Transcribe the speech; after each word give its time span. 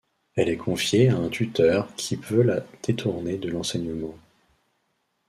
Elle 0.33 0.49
est 0.49 0.57
confiée 0.57 1.09
à 1.09 1.17
un 1.17 1.29
tuteur 1.29 1.93
qui 1.93 2.15
veut 2.15 2.41
la 2.41 2.61
détourner 2.81 3.37
de 3.37 3.49
l'enseignement. 3.51 4.17